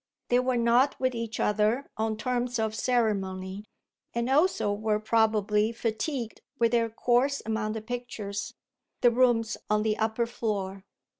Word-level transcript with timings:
They 0.29 0.39
were 0.39 0.57
not, 0.57 0.99
with 0.99 1.13
each 1.13 1.39
other, 1.39 1.85
on 1.95 2.17
terms 2.17 2.57
of 2.57 2.73
ceremony, 2.73 3.65
and 4.15 4.31
also 4.31 4.73
were 4.73 4.99
probably 4.99 5.71
fatigued 5.71 6.41
with 6.57 6.71
their 6.71 6.89
course 6.89 7.39
among 7.45 7.73
the 7.73 7.83
pictures, 7.83 8.55
the 9.01 9.11
rooms 9.11 9.57
on 9.69 9.83
the 9.83 9.99
upper 9.99 10.25
floor. 10.25 10.85